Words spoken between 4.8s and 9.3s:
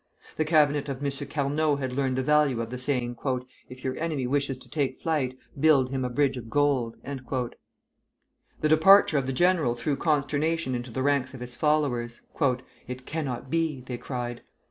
flight, build him a bridge of gold." The departure of